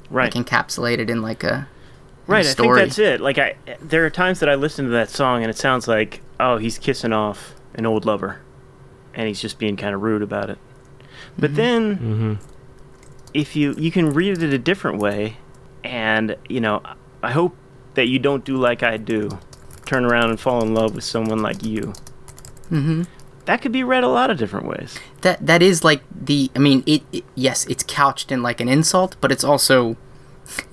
[0.10, 0.34] Right.
[0.34, 1.68] Like encapsulated in like a
[2.30, 3.22] in Right, I think that's it.
[3.22, 6.22] Like I, there are times that I listen to that song and it sounds like,
[6.40, 8.42] oh, he's kissing off an old lover,
[9.16, 10.60] and he's just being kind of rude about it.
[11.38, 12.34] But then, Mm-hmm.
[13.34, 15.38] if you you can read it a different way,
[15.84, 16.82] and you know,
[17.24, 17.56] I hope
[17.96, 19.30] that you don't do like I do,
[19.86, 21.94] turn around and fall in love with someone like you.
[22.72, 23.04] Mm-hmm.
[23.46, 24.98] That could be read a lot of different ways.
[25.22, 28.70] that that is like the i mean it, it yes it's couched in like an
[28.70, 29.98] insult but it's also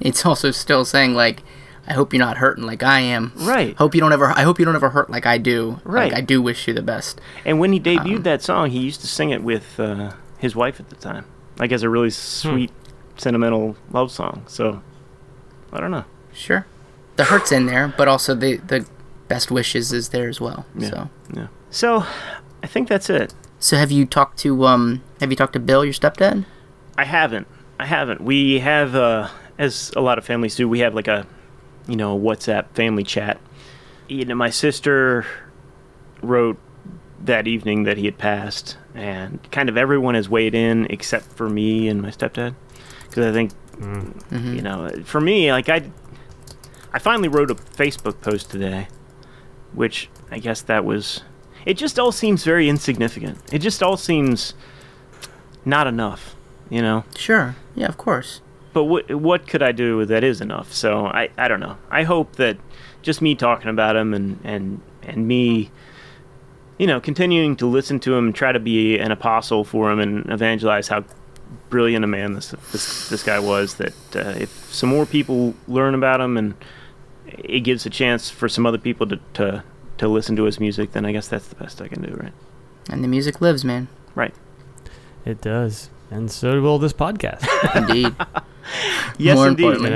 [0.01, 1.43] it's also still saying like
[1.89, 3.75] i hope you're not hurting like i am Right.
[3.77, 6.13] hope you don't ever i hope you don't ever hurt like i do Right.
[6.13, 8.79] like i do wish you the best And when he debuted Um, that song, he
[8.81, 11.25] used to sing it with uh, his wife at the time,
[11.59, 12.71] like as a really sweet,
[13.17, 14.45] sentimental love song.
[14.47, 14.83] So,
[15.73, 16.05] I don't know.
[16.33, 16.67] sure
[17.17, 18.87] the hurt's in there but also the the
[19.27, 20.89] best wishes is there as well Yeah.
[20.91, 21.47] so Yeah.
[21.71, 22.05] So,
[22.63, 23.33] I think that's it.
[23.59, 26.45] so have you talked to um have you talked to bill your stepdad
[26.99, 27.47] I haven't.
[27.79, 28.21] I haven't.
[28.23, 31.27] We have, uh, as a lot of families do, we have like a,
[31.87, 33.39] you know, a WhatsApp family chat.
[34.09, 35.27] You know, my sister
[36.23, 36.57] wrote
[37.23, 41.49] that evening that he had passed, and kind of everyone has weighed in except for
[41.49, 42.55] me and my stepdad,
[43.03, 44.55] because I think, mm-hmm.
[44.55, 45.91] you know, for me, like I,
[46.93, 48.89] I finally wrote a Facebook post today,
[49.73, 51.23] which I guess that was.
[51.65, 53.39] It just all seems very insignificant.
[53.53, 54.55] It just all seems
[55.65, 56.37] not enough,
[56.69, 58.41] you know sure yeah of course
[58.77, 60.71] but what what could I do that is enough?
[60.71, 61.79] So I, I don't know.
[61.91, 62.59] I hope that
[63.01, 65.71] just me talking about him and and and me,
[66.79, 70.31] you know, continuing to listen to him try to be an apostle for him and
[70.31, 71.05] evangelize how
[71.71, 73.75] brilliant a man this this this guy was.
[73.77, 76.55] That uh, if some more people learn about him and
[77.27, 79.63] it gives a chance for some other people to to
[79.99, 82.33] to listen to his music, then I guess that's the best I can do, right?
[82.89, 84.33] and the music lives man Right.
[85.25, 87.45] It does, and so will this podcast.
[87.75, 88.15] indeed
[89.19, 89.63] Yes, More indeed.
[89.65, 89.91] you importantly.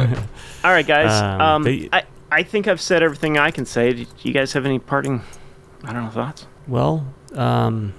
[0.00, 0.16] know?
[0.64, 1.10] All right, guys.
[1.22, 3.92] Um, Um, but- I, I think I've said everything I can say.
[3.92, 5.22] Do you guys have any parting,
[5.84, 6.46] I don't know, thoughts?
[6.66, 7.94] Well, um,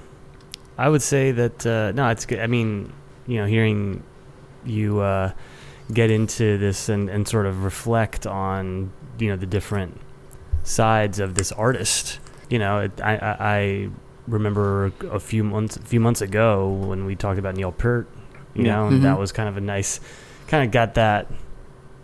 [0.77, 2.39] I would say that uh, no, it's good.
[2.39, 2.91] I mean,
[3.27, 4.03] you know, hearing
[4.65, 5.31] you uh,
[5.93, 9.99] get into this and, and sort of reflect on you know the different
[10.63, 12.19] sides of this artist.
[12.49, 13.89] You know, it, I, I I
[14.27, 18.07] remember a few months a few months ago when we talked about Neil Peart.
[18.53, 18.75] You Yeah.
[18.75, 19.99] know, and that was kind of a nice,
[20.47, 21.31] kind of got that.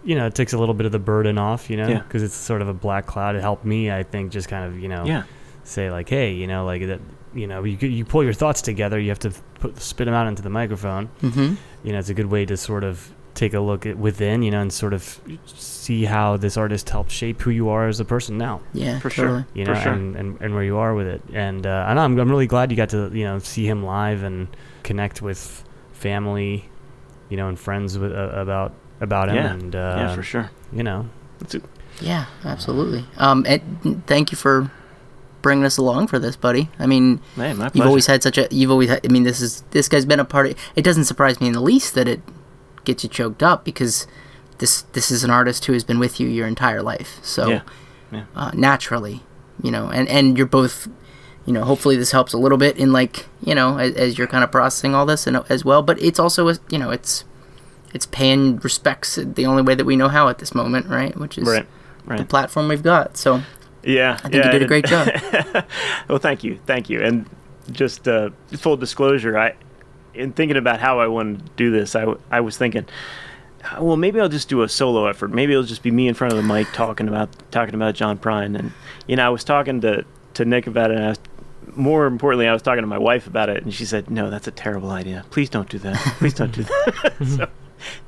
[0.05, 1.69] You know, it takes a little bit of the burden off.
[1.69, 1.99] You know, Yeah.
[1.99, 3.35] because it's sort of a black cloud.
[3.35, 5.23] It helped me, I think, just kind of you know Yeah.
[5.63, 6.99] Say like, hey, you know, like that,
[7.33, 8.99] you know, you you pull your thoughts together.
[8.99, 11.09] You have to put spit them out into the microphone.
[11.21, 14.43] mm-hmm You know, it's a good way to sort of take a look at within,
[14.43, 17.99] you know, and sort of see how this artist helped shape who you are as
[17.99, 18.61] a person now.
[18.73, 19.41] yeah For totally.
[19.41, 19.47] sure.
[19.55, 19.91] You know, sure.
[19.93, 21.21] and, and, and where you are with it.
[21.33, 24.21] And uh, and I'm I'm really glad you got to you know see him live
[24.23, 24.47] and
[24.83, 26.69] connect with family.
[27.29, 29.35] you know, and friends with uh, about about him.
[29.35, 30.51] Yeah, and uh, yeah, for sure.
[30.71, 31.09] You know,
[31.39, 31.61] That's a,
[32.01, 33.05] Yeah, absolutely.
[33.17, 34.69] Um, and thank you for
[35.43, 36.69] bringing us along for this, buddy.
[36.79, 37.21] I mean,
[37.65, 37.87] you've pleasure.
[37.87, 38.47] always had such a.
[38.49, 38.89] You've always.
[38.89, 40.57] Had, I mean, this is this guy's been a part of.
[40.75, 42.21] It doesn't surprise me in the least that it
[42.83, 44.07] gets you choked up because
[44.57, 47.19] this this is an artist who has been with you your entire life.
[47.21, 47.61] So Yeah,
[48.11, 48.25] yeah.
[48.35, 49.21] Uh, naturally,
[49.61, 50.87] you know, and and you're both.
[51.45, 54.27] You know, hopefully this helps a little bit in like you know as, as you're
[54.27, 55.83] kind of processing all this and as well.
[55.83, 57.25] But it's also a, you know it's
[57.93, 61.15] it's paying respects the only way that we know how at this moment, right?
[61.17, 63.17] Which is right, the platform we've got.
[63.17, 63.43] So
[63.83, 65.07] Yeah, I think you did a great job.
[66.07, 67.01] well, thank you, thank you.
[67.01, 67.29] And
[67.71, 69.55] just uh, full disclosure, I,
[70.13, 72.85] in thinking about how I wanted to do this, I, I was thinking,
[73.63, 75.31] uh, well, maybe I'll just do a solo effort.
[75.31, 78.17] Maybe it'll just be me in front of the mic talking about talking about John
[78.17, 78.57] Prine.
[78.57, 78.71] And
[79.07, 80.05] you know, I was talking to
[80.35, 80.97] to Nick about it.
[80.97, 81.19] And I was,
[81.75, 84.47] more importantly, I was talking to my wife about it, and she said, "No, that's
[84.47, 85.25] a terrible idea.
[85.31, 85.97] Please don't do that.
[86.17, 87.47] Please don't do that." so,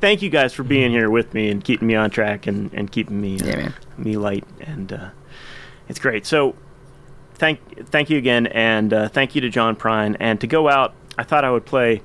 [0.02, 2.92] thank you guys for being here with me and keeping me on track and, and
[2.92, 5.10] keeping me uh, Yeah, me light and uh,
[5.88, 6.26] it's great.
[6.26, 6.56] So
[7.36, 10.16] thank thank you again, and uh, thank you to John Prine.
[10.20, 12.02] And to go out, I thought I would play.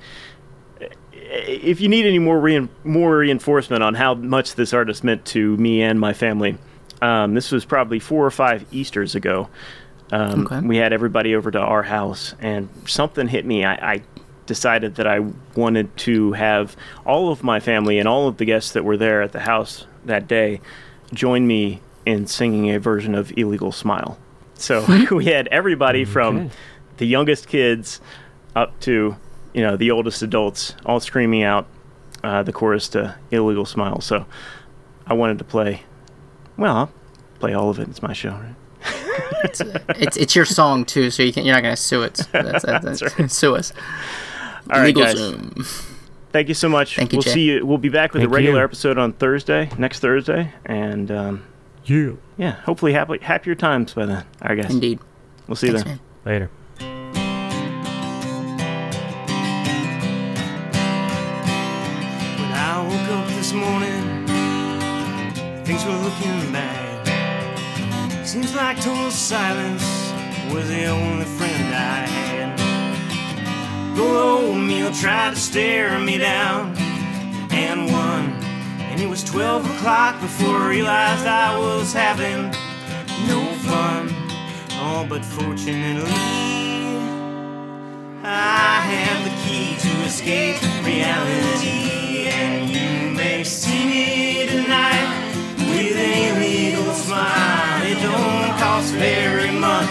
[1.13, 5.57] If you need any more rein, more reinforcement on how much this artist meant to
[5.59, 6.59] me and my family,
[7.03, 9.49] um, this was probably four or five Easter's ago.
[10.11, 10.67] Um, Okay.
[10.67, 13.65] We had everybody over to our house, and something hit me.
[13.65, 14.03] I, I
[14.47, 15.21] decided that I
[15.55, 16.77] wanted to have
[17.07, 19.87] all of my family and all of the guests that were there at the house
[20.05, 20.61] that day
[21.15, 24.19] join me in singing a version of Illegal Smile.
[24.55, 26.51] So we had everybody from
[26.99, 28.01] the youngest kids
[28.55, 29.17] up to
[29.55, 31.67] you know the oldest adults all screaming out
[32.23, 34.01] uh, the chorus to Illegal Smile.
[34.01, 34.27] So
[35.07, 35.83] I wanted to play.
[36.57, 36.93] Well, I'll
[37.39, 37.89] play all of it.
[37.89, 38.55] It's my show, right?
[39.97, 42.15] it's it's your song too, so you can you're not gonna sue it.
[42.33, 43.31] That's, that's, That's that's right.
[43.31, 43.73] Sue us.
[44.71, 45.17] All right, Legal guys.
[45.17, 45.67] Zoom.
[46.33, 46.95] Thank you so much.
[46.95, 47.33] Thank you, we'll Jay.
[47.33, 47.67] see you.
[47.67, 48.65] We'll be back with Thank a regular you.
[48.65, 51.43] episode on Thursday, next Thursday, and um,
[51.85, 52.13] yeah.
[52.37, 54.25] yeah, hopefully happy happier times by then.
[54.43, 54.71] All right, guys.
[54.71, 54.99] Indeed.
[55.47, 55.99] We'll see you Thanks, there.
[56.25, 56.49] man.
[56.49, 56.51] Later.
[62.41, 64.27] When I woke up this morning,
[65.65, 68.27] things were looking bad.
[68.27, 69.83] Seems like total silence
[70.53, 73.97] was the only friend I had.
[73.97, 76.77] Good old meal tried to stare me down
[77.51, 78.50] and won.
[79.01, 82.51] It was 12 o'clock before I realized I was having
[83.27, 84.11] no fun.
[84.77, 86.13] Oh, but fortunately,
[88.23, 95.09] I have the key to escape reality, and you may see me tonight
[95.57, 97.83] with an illegal smile.
[97.83, 99.89] It don't cost very much,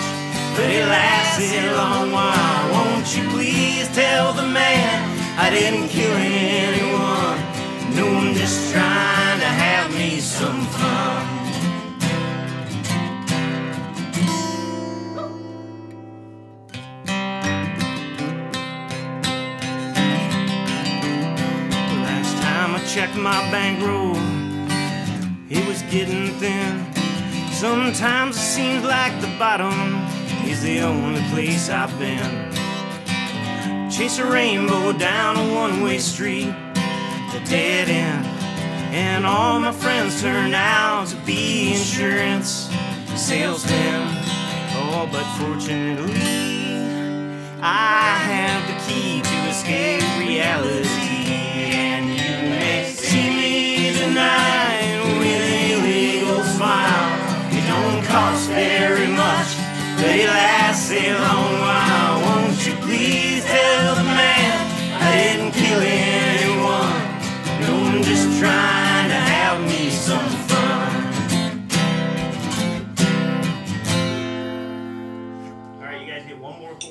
[0.55, 2.71] but it lasts a long while.
[2.73, 5.01] Won't you please tell the man
[5.39, 6.88] I didn't kill anyone?
[8.07, 11.25] I'm just trying to have me some fun.
[22.03, 24.15] Last time I checked my bankroll,
[25.49, 26.85] it was getting thin.
[27.51, 29.73] Sometimes it seems like the bottom
[30.47, 32.51] is the only place I've been.
[33.89, 36.53] Chase a rainbow down a one way street,
[37.31, 38.25] the dead end.
[38.93, 42.69] And all my friends turn out to be insurance
[43.15, 44.07] salesmen.
[44.81, 46.15] Oh, but fortunately,
[47.61, 51.33] I have the key to escape reality,
[51.69, 57.09] and you may see me tonight with an illegal smile.
[57.51, 59.49] It don't cost very much,
[59.97, 61.48] but it lasts a long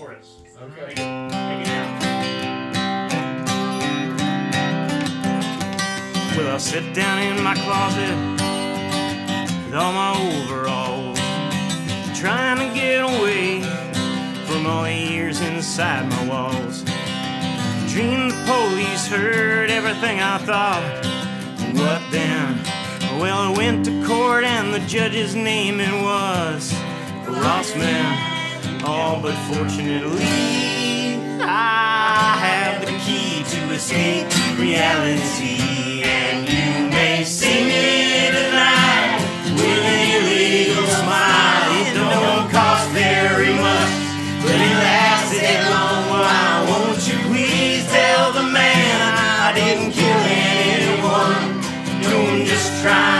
[0.08, 0.36] one more chorus.
[0.60, 0.94] Okay.
[0.94, 2.02] Take it, take it out.
[6.36, 8.16] Well, I'll sit down in my closet
[9.66, 10.12] with all my
[10.44, 11.18] overalls,
[12.18, 13.62] trying to get away
[14.46, 16.84] from all the years inside my walls.
[17.92, 20.82] Dream the police heard everything I thought.
[21.74, 22.62] What then?
[23.18, 26.72] Well, I went to court and the judge's name it was
[27.24, 28.27] Rossman
[29.22, 30.24] but fortunately,
[31.42, 34.26] I have the key to escape
[34.58, 36.02] reality.
[36.04, 39.20] And you may see me tonight
[39.52, 41.68] with an illegal smile.
[41.84, 43.92] It don't cost very much,
[44.42, 46.60] but it lasts a long while.
[46.70, 51.60] Won't you please tell the man I didn't kill anyone?
[52.02, 53.17] Don't just try.